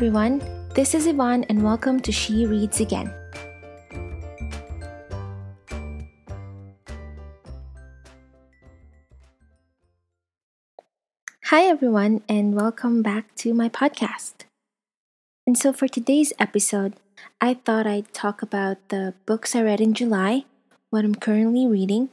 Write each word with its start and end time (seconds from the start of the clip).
everyone. 0.00 0.40
This 0.72 0.94
is 0.94 1.06
Yvonne, 1.06 1.44
and 1.50 1.62
welcome 1.62 2.00
to 2.00 2.10
She 2.10 2.46
Reads 2.46 2.80
Again. 2.80 3.12
Hi, 11.52 11.64
everyone, 11.68 12.22
and 12.30 12.54
welcome 12.54 13.02
back 13.02 13.34
to 13.44 13.52
my 13.52 13.68
podcast. 13.68 14.48
And 15.46 15.58
so, 15.58 15.70
for 15.70 15.86
today's 15.86 16.32
episode, 16.38 16.94
I 17.38 17.52
thought 17.52 17.86
I'd 17.86 18.14
talk 18.14 18.40
about 18.40 18.78
the 18.88 19.12
books 19.26 19.54
I 19.54 19.60
read 19.60 19.82
in 19.82 19.92
July, 19.92 20.46
what 20.88 21.04
I'm 21.04 21.14
currently 21.14 21.66
reading, 21.66 22.08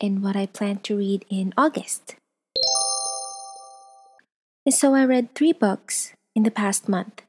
and 0.00 0.22
what 0.22 0.36
I 0.36 0.46
plan 0.46 0.78
to 0.86 0.96
read 0.96 1.24
in 1.28 1.52
August. 1.58 2.14
And 4.64 4.72
so, 4.72 4.94
I 4.94 5.04
read 5.04 5.34
three 5.34 5.52
books 5.52 6.12
in 6.36 6.44
the 6.44 6.52
past 6.52 6.88
month. 6.88 7.24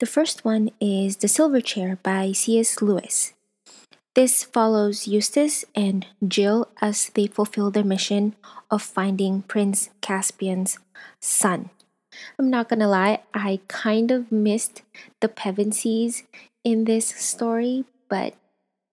The 0.00 0.06
first 0.06 0.46
one 0.46 0.70
is 0.80 1.18
The 1.18 1.28
Silver 1.28 1.60
Chair 1.60 1.98
by 2.02 2.32
C.S. 2.32 2.80
Lewis. 2.80 3.34
This 4.14 4.42
follows 4.42 5.06
Eustace 5.06 5.66
and 5.74 6.06
Jill 6.26 6.68
as 6.80 7.10
they 7.10 7.26
fulfill 7.26 7.70
their 7.70 7.84
mission 7.84 8.34
of 8.70 8.80
finding 8.80 9.42
Prince 9.42 9.90
Caspian's 10.00 10.78
son. 11.20 11.68
I'm 12.38 12.48
not 12.48 12.70
gonna 12.70 12.88
lie, 12.88 13.20
I 13.34 13.60
kind 13.68 14.10
of 14.10 14.32
missed 14.32 14.80
the 15.20 15.28
Pevensies 15.28 16.22
in 16.64 16.84
this 16.84 17.06
story, 17.06 17.84
but 18.08 18.32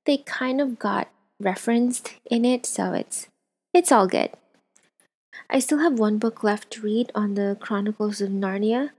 they 0.05 0.17
kind 0.17 0.59
of 0.59 0.77
got 0.77 1.07
referenced 1.39 2.15
in 2.29 2.43
it, 2.43 2.65
so 2.65 2.91
it's 2.91 3.29
it's 3.73 3.93
all 3.93 4.07
good. 4.07 4.31
I 5.49 5.59
still 5.59 5.79
have 5.79 5.97
one 5.97 6.17
book 6.17 6.43
left 6.43 6.69
to 6.71 6.81
read 6.81 7.13
on 7.15 7.35
the 7.35 7.55
Chronicles 7.61 8.19
of 8.19 8.29
Narnia, 8.29 8.91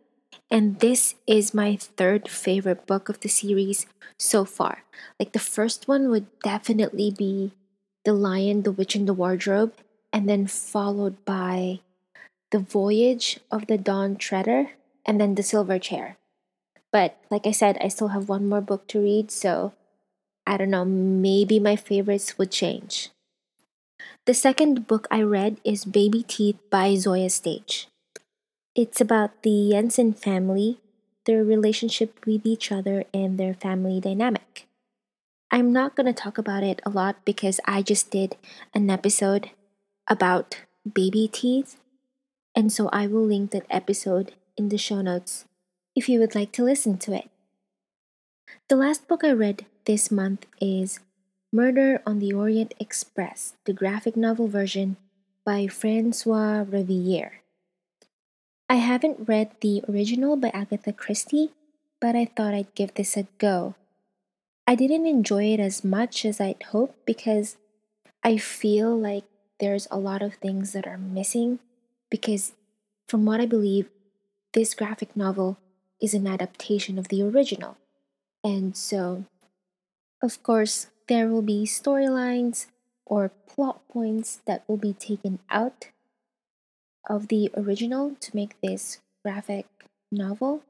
and 0.51 0.81
this 0.81 1.15
is 1.27 1.55
my 1.55 1.77
third 1.77 2.29
favorite 2.29 2.87
book 2.87 3.09
of 3.09 3.21
the 3.21 3.29
series 3.29 3.87
so 4.19 4.45
far. 4.45 4.85
Like 5.19 5.33
the 5.33 5.39
first 5.39 5.89
one 5.89 6.09
would 6.11 6.27
definitely 6.41 7.11
be 7.11 7.53
The 8.05 8.13
Lion, 8.13 8.63
the 8.63 8.73
Witch, 8.73 8.95
and 8.95 9.07
the 9.07 9.15
Wardrobe, 9.15 9.75
and 10.13 10.29
then 10.29 10.47
followed 10.47 11.25
by 11.25 11.81
The 12.51 12.59
Voyage 12.59 13.41
of 13.51 13.67
the 13.67 13.79
Dawn 13.79 14.17
Treader, 14.17 14.73
and 15.05 15.21
then 15.21 15.35
The 15.35 15.43
Silver 15.43 15.79
Chair. 15.79 16.17
But 16.91 17.17
like 17.31 17.47
I 17.47 17.53
said, 17.53 17.77
I 17.81 17.89
still 17.89 18.09
have 18.09 18.29
one 18.29 18.49
more 18.49 18.63
book 18.63 18.89
to 18.89 19.01
read, 19.01 19.31
so 19.31 19.73
I 20.47 20.57
don't 20.57 20.71
know, 20.71 20.85
maybe 20.85 21.61
my 21.61 21.77
favorites 21.77 22.39
would 22.39 22.51
change. 22.51 23.11
The 24.25 24.33
second 24.33 24.87
book 24.87 25.07
I 25.11 25.21
read 25.23 25.61
is 25.65 25.85
Baby 25.85 26.23
Teeth 26.23 26.57
by 26.71 26.93
Zoje 26.93 27.31
Stage. 27.31 27.89
It's 28.79 29.01
about 29.01 29.43
the 29.43 29.71
Jensen 29.73 30.13
family, 30.13 30.79
their 31.27 31.43
relationship 31.43 32.25
with 32.25 32.47
each 32.47 32.71
other, 32.71 33.03
and 33.13 33.35
their 33.35 33.53
family 33.53 33.99
dynamic. 33.99 34.69
I'm 35.51 35.73
not 35.73 35.97
going 35.97 36.07
to 36.07 36.13
talk 36.13 36.39
about 36.39 36.63
it 36.63 36.81
a 36.87 36.91
lot 36.91 37.25
because 37.25 37.59
I 37.65 37.83
just 37.83 38.13
did 38.13 38.37
an 38.73 38.89
episode 38.89 39.51
about 40.07 40.63
baby 40.87 41.27
teeth, 41.27 41.75
and 42.55 42.73
so 42.73 42.89
I 42.93 43.09
will 43.09 43.27
link 43.27 43.51
that 43.51 43.67
episode 43.69 44.35
in 44.57 44.69
the 44.69 44.79
show 44.79 45.03
notes 45.03 45.45
if 45.97 46.09
you 46.09 46.21
would 46.21 46.37
like 46.37 46.53
to 46.53 46.63
listen 46.63 46.99
to 46.99 47.15
it. 47.15 47.29
The 48.69 48.77
last 48.77 49.09
book 49.09 49.25
I 49.25 49.33
read 49.33 49.67
this 49.87 50.13
month 50.13 50.47
is 50.61 51.01
Murder 51.53 52.01
on 52.07 52.21
the 52.21 52.33
Orient 52.33 52.75
Express, 52.79 53.55
the 53.65 53.73
graphic 53.73 54.17
novel 54.17 54.47
version 54.47 54.99
by 55.45 55.67
Francois 55.67 56.63
Rivière. 56.63 57.43
I 58.71 58.77
haven't 58.77 59.29
read 59.29 59.53
the 59.61 59.83
original 59.89 60.37
by 60.37 60.51
Agatha 60.51 60.93
Christie, 60.93 61.53
but 62.01 62.15
I 62.15 62.27
thought 62.27 62.53
I'd 62.53 62.75
give 62.75 62.93
this 62.95 63.17
a 63.17 63.27
go. 63.39 63.75
I 64.67 64.75
didn't 64.75 65.07
enjoy 65.07 65.55
it 65.55 65.61
as 65.61 65.83
much 65.83 66.27
as 66.27 66.39
I'd 66.39 66.63
hoped 66.65 67.07
because 67.07 67.57
I 68.23 68.37
feel 68.37 68.95
like 68.95 69.25
there's 69.59 69.89
a 69.91 69.99
lot 69.99 70.21
of 70.21 70.35
things 70.35 70.75
that 70.75 70.87
are 70.87 70.99
missing 70.99 71.61
because 72.11 72.53
from 73.09 73.25
what 73.25 73.41
I 73.41 73.47
believe 73.47 73.89
this 74.53 74.75
graphic 74.75 75.17
novel 75.17 75.57
is 76.03 76.13
an 76.13 76.27
adaptation 76.27 76.99
of 76.99 77.09
the 77.09 77.23
original. 77.23 77.79
And 78.45 78.77
so 78.77 79.25
of 80.23 80.43
course 80.43 80.89
there 81.09 81.29
will 81.29 81.43
be 81.43 81.65
storylines 81.65 82.67
or 83.07 83.31
plot 83.49 83.81
points 83.89 84.41
that 84.45 84.63
will 84.69 84.77
be 84.77 84.93
taken 84.93 85.39
out 85.49 85.89
of 87.09 87.29
the 87.29 87.51
original 87.57 88.15
to 88.21 88.37
make 88.37 88.61
this 88.61 89.01
graphic 89.25 89.67
novel. 90.13 90.63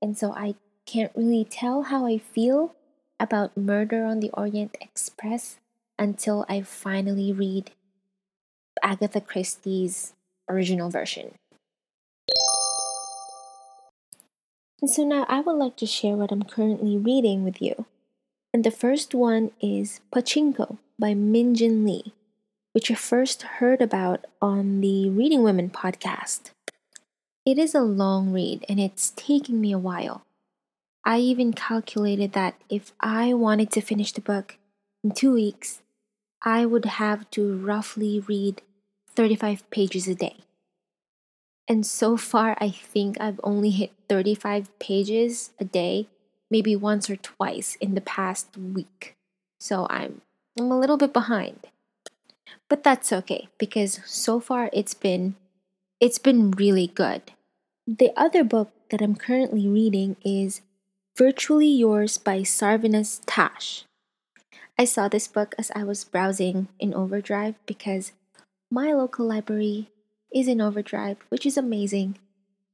And 0.00 0.16
so 0.16 0.32
I 0.32 0.54
can't 0.86 1.12
really 1.14 1.44
tell 1.44 1.82
how 1.82 2.06
I 2.06 2.18
feel 2.18 2.74
about 3.18 3.56
Murder 3.56 4.04
on 4.04 4.20
the 4.20 4.30
Orient 4.34 4.76
Express 4.80 5.58
until 5.98 6.46
I 6.48 6.62
finally 6.62 7.32
read 7.32 7.72
Agatha 8.82 9.20
Christie's 9.20 10.14
original 10.48 10.90
version. 10.90 11.34
And 14.80 14.88
so 14.88 15.04
now 15.04 15.26
I 15.28 15.40
would 15.40 15.56
like 15.56 15.76
to 15.78 15.86
share 15.86 16.14
what 16.14 16.30
I'm 16.30 16.44
currently 16.44 16.96
reading 16.96 17.42
with 17.42 17.60
you. 17.60 17.86
And 18.54 18.62
the 18.62 18.70
first 18.70 19.14
one 19.14 19.50
is 19.60 20.00
Pachinko 20.14 20.78
by 20.98 21.14
Min 21.14 21.54
Jin 21.54 21.84
Lee 21.84 22.12
which 22.72 22.90
I 22.90 22.94
first 22.94 23.42
heard 23.42 23.80
about 23.80 24.26
on 24.40 24.80
the 24.80 25.08
Reading 25.10 25.42
Women 25.42 25.70
podcast. 25.70 26.50
It 27.46 27.58
is 27.58 27.74
a 27.74 27.80
long 27.80 28.32
read 28.32 28.64
and 28.68 28.78
it's 28.78 29.12
taking 29.16 29.60
me 29.60 29.72
a 29.72 29.78
while. 29.78 30.24
I 31.04 31.18
even 31.20 31.52
calculated 31.54 32.32
that 32.34 32.54
if 32.68 32.92
I 33.00 33.32
wanted 33.32 33.70
to 33.72 33.80
finish 33.80 34.12
the 34.12 34.20
book 34.20 34.58
in 35.02 35.12
two 35.12 35.32
weeks, 35.32 35.80
I 36.42 36.66
would 36.66 36.84
have 36.84 37.30
to 37.30 37.56
roughly 37.56 38.20
read 38.20 38.62
35 39.14 39.68
pages 39.70 40.06
a 40.06 40.14
day. 40.14 40.36
And 41.66 41.84
so 41.84 42.16
far, 42.16 42.56
I 42.60 42.70
think 42.70 43.20
I've 43.20 43.40
only 43.42 43.70
hit 43.70 43.92
35 44.08 44.78
pages 44.78 45.50
a 45.58 45.64
day, 45.64 46.08
maybe 46.50 46.76
once 46.76 47.10
or 47.10 47.16
twice 47.16 47.76
in 47.80 47.94
the 47.94 48.00
past 48.00 48.56
week. 48.56 49.16
So 49.60 49.86
I'm, 49.90 50.22
I'm 50.58 50.70
a 50.70 50.78
little 50.78 50.96
bit 50.96 51.12
behind. 51.12 51.66
But 52.68 52.84
that's 52.84 53.12
okay 53.12 53.48
because 53.58 54.00
so 54.04 54.40
far 54.40 54.70
it's 54.72 54.94
been 54.94 55.36
it's 56.00 56.18
been 56.18 56.50
really 56.52 56.86
good. 56.86 57.32
The 57.86 58.12
other 58.16 58.44
book 58.44 58.70
that 58.90 59.00
I'm 59.00 59.16
currently 59.16 59.66
reading 59.66 60.16
is 60.24 60.60
Virtually 61.16 61.66
Yours 61.68 62.18
by 62.18 62.40
Sarvenaz 62.40 63.20
Tash. 63.26 63.84
I 64.78 64.84
saw 64.84 65.08
this 65.08 65.26
book 65.26 65.54
as 65.58 65.72
I 65.74 65.82
was 65.82 66.04
browsing 66.04 66.68
in 66.78 66.94
Overdrive 66.94 67.56
because 67.66 68.12
my 68.70 68.92
local 68.92 69.26
library 69.26 69.90
is 70.32 70.46
in 70.46 70.60
Overdrive, 70.60 71.16
which 71.30 71.44
is 71.44 71.56
amazing. 71.56 72.18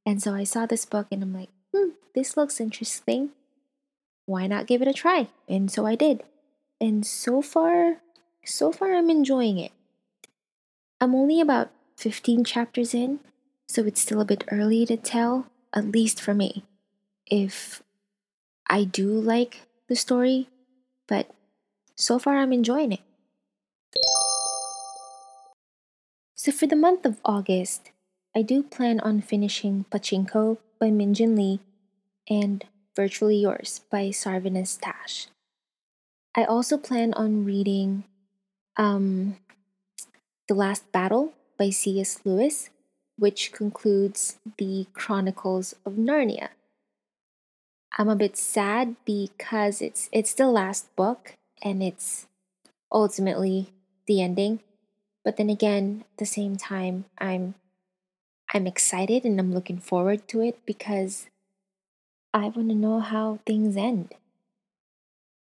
And 0.04 0.22
so 0.22 0.34
I 0.34 0.44
saw 0.44 0.66
this 0.66 0.84
book 0.84 1.06
and 1.10 1.22
I'm 1.22 1.32
like, 1.32 1.48
hmm, 1.74 1.90
this 2.14 2.36
looks 2.36 2.60
interesting. 2.60 3.30
Why 4.26 4.46
not 4.46 4.66
give 4.66 4.82
it 4.82 4.88
a 4.88 4.92
try? 4.92 5.28
And 5.48 5.70
so 5.70 5.86
I 5.86 5.94
did. 5.94 6.22
And 6.80 7.06
so 7.06 7.40
far, 7.40 8.02
so 8.44 8.72
far 8.72 8.94
I'm 8.94 9.10
enjoying 9.10 9.58
it. 9.58 9.72
I'm 11.00 11.14
only 11.14 11.40
about 11.40 11.70
15 11.96 12.44
chapters 12.44 12.94
in, 12.94 13.20
so 13.66 13.84
it's 13.84 14.00
still 14.00 14.20
a 14.20 14.24
bit 14.24 14.44
early 14.50 14.86
to 14.86 14.96
tell, 14.96 15.48
at 15.72 15.90
least 15.90 16.20
for 16.20 16.34
me, 16.34 16.64
if 17.26 17.82
I 18.68 18.84
do 18.84 19.08
like 19.08 19.62
the 19.88 19.96
story, 19.96 20.48
but 21.06 21.30
so 21.94 22.18
far 22.18 22.38
I'm 22.38 22.52
enjoying 22.52 22.92
it. 22.92 23.00
So 26.34 26.52
for 26.52 26.66
the 26.66 26.76
month 26.76 27.06
of 27.06 27.20
August, 27.24 27.90
I 28.36 28.42
do 28.42 28.62
plan 28.62 29.00
on 29.00 29.22
finishing 29.22 29.86
Pachinko 29.90 30.58
by 30.78 30.90
Min 30.90 31.14
Jin 31.14 31.36
Lee 31.36 31.60
and 32.28 32.64
Virtually 32.96 33.36
Yours 33.36 33.80
by 33.90 34.08
Sarvenaz 34.08 34.78
Tash. 34.80 35.28
I 36.36 36.44
also 36.44 36.76
plan 36.76 37.14
on 37.14 37.44
reading 37.44 38.04
um, 38.76 39.36
the 40.48 40.54
Last 40.54 40.90
Battle 40.92 41.32
by 41.58 41.70
C.S. 41.70 42.20
Lewis, 42.24 42.70
which 43.16 43.52
concludes 43.52 44.38
the 44.58 44.86
Chronicles 44.92 45.74
of 45.86 45.94
Narnia. 45.94 46.48
I'm 47.96 48.08
a 48.08 48.16
bit 48.16 48.36
sad 48.36 48.96
because 49.04 49.80
it's 49.80 50.08
it's 50.10 50.34
the 50.34 50.48
last 50.48 50.94
book 50.96 51.34
and 51.62 51.82
it's 51.82 52.26
ultimately 52.90 53.70
the 54.06 54.20
ending. 54.20 54.60
But 55.24 55.36
then 55.36 55.48
again, 55.48 56.04
at 56.12 56.18
the 56.18 56.26
same 56.26 56.56
time, 56.56 57.04
I'm 57.18 57.54
I'm 58.52 58.66
excited 58.66 59.24
and 59.24 59.38
I'm 59.38 59.54
looking 59.54 59.78
forward 59.78 60.26
to 60.28 60.40
it 60.40 60.58
because 60.66 61.28
I 62.32 62.48
want 62.48 62.68
to 62.68 62.74
know 62.74 62.98
how 62.98 63.38
things 63.46 63.76
end. 63.76 64.14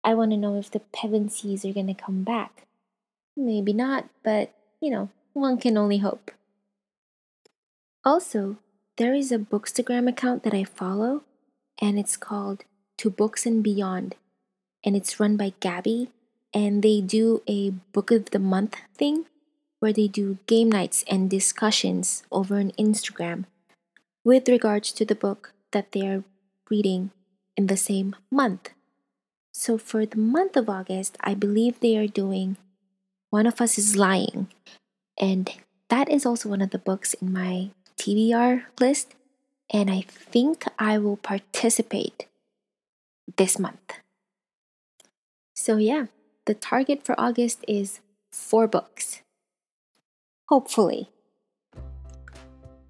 I 0.03 0.15
want 0.15 0.31
to 0.31 0.39
know 0.39 0.57
if 0.57 0.71
the 0.71 0.81
Pevensies 0.97 1.69
are 1.69 1.75
going 1.75 1.89
to 1.89 1.95
come 1.95 2.23
back. 2.25 2.67
Maybe 3.41 3.73
not, 3.73 4.05
but 4.23 4.53
you 4.83 4.91
know, 4.91 5.09
one 5.33 5.57
can 5.57 5.79
only 5.79 5.99
hope. 5.99 6.31
Also, 8.05 8.59
there 8.99 9.15
is 9.15 9.33
a 9.33 9.39
Bookstagram 9.39 10.07
account 10.09 10.43
that 10.43 10.53
I 10.53 10.65
follow, 10.65 11.23
and 11.81 11.99
it's 11.99 12.19
called 12.19 12.65
To 12.99 13.09
Books 13.09 13.47
and 13.47 13.63
Beyond. 13.63 14.15
And 14.85 14.95
it's 14.95 15.19
run 15.19 15.39
by 15.39 15.55
Gabby, 15.61 16.11
and 16.53 16.83
they 16.83 17.01
do 17.01 17.43
a 17.49 17.71
book 17.71 18.11
of 18.11 18.31
the 18.31 18.39
month 18.39 18.77
thing 18.95 19.25
where 19.79 19.93
they 19.93 20.07
do 20.07 20.37
game 20.47 20.71
nights 20.71 21.03
and 21.09 21.31
discussions 21.31 22.23
over 22.31 22.59
on 22.59 22.73
Instagram 22.73 23.47
with 24.23 24.49
regards 24.49 24.93
to 24.93 25.07
the 25.07 25.15
book 25.15 25.55
that 25.73 25.93
they 25.93 26.07
are 26.07 26.25
reading 26.69 27.11
in 27.57 27.69
the 27.69 27.77
same 27.77 28.17
month. 28.31 28.71
So 29.53 29.79
for 29.79 30.05
the 30.05 30.19
month 30.19 30.57
of 30.57 30.69
August, 30.69 31.17
I 31.23 31.33
believe 31.33 31.81
they 31.81 31.97
are 31.97 32.07
doing 32.07 32.59
One 33.31 33.47
of 33.47 33.61
Us 33.61 33.79
is 33.79 33.97
Lying. 33.97 34.49
And 35.19 35.51
that 35.89 36.11
is 36.11 36.27
also 36.27 36.49
one 36.49 36.61
of 36.61 36.71
the 36.71 36.79
books 36.79 37.15
in 37.15 37.33
my 37.33 37.71
TBR 37.97 38.65
list. 38.81 39.15
And 39.73 39.91
I 39.91 40.03
think 40.03 40.65
I 40.79 40.99
will 40.99 41.17
participate 41.17 42.27
this 43.37 43.59
month. 43.59 43.95
So, 45.55 45.77
yeah, 45.77 46.07
the 46.47 46.55
target 46.55 47.05
for 47.05 47.15
August 47.19 47.65
is 47.69 48.01
four 48.33 48.67
books. 48.67 49.23
Hopefully. 50.49 51.11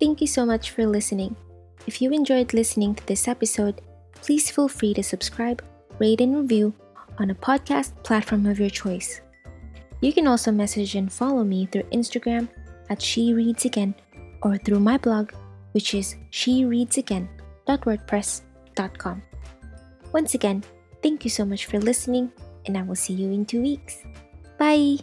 Thank 0.01 0.23
you 0.23 0.27
so 0.27 0.47
much 0.47 0.71
for 0.71 0.87
listening. 0.87 1.37
If 1.87 2.01
you 2.01 2.11
enjoyed 2.13 2.55
listening 2.55 2.95
to 2.95 3.07
this 3.07 3.29
episode, 3.29 3.83
please 4.15 4.51
feel 4.51 4.69
free 4.69 4.95
to 4.95 5.03
subscribe, 5.03 5.63
rate, 5.99 6.23
and 6.23 6.37
review 6.37 6.73
on 7.19 7.29
a 7.29 7.35
podcast 7.35 7.93
platform 8.03 8.47
of 8.47 8.59
your 8.59 8.71
choice. 8.71 9.21
You 10.01 10.13
can 10.13 10.27
also 10.27 10.51
message 10.51 10.95
and 10.95 11.13
follow 11.13 11.45
me 11.45 11.67
through 11.67 11.83
Instagram 11.93 12.49
at 12.89 13.03
She 13.03 13.35
Reads 13.35 13.67
Again 13.67 13.95
or 14.43 14.57
through 14.57 14.81
my 14.81 14.97
blog, 14.97 15.33
which 15.73 15.93
is 15.95 16.17
shereadsagain.wordpress.com. 16.33 19.23
Once 20.13 20.35
again, 20.35 20.65
thank 21.03 21.25
you 21.25 21.31
so 21.31 21.45
much 21.45 21.67
for 21.67 21.79
listening, 21.79 22.33
and 22.67 22.77
I 22.77 22.83
will 22.83 22.97
see 22.97 23.13
you 23.13 23.31
in 23.31 23.45
two 23.45 23.63
weeks. 23.63 23.99
Bye! 24.59 24.97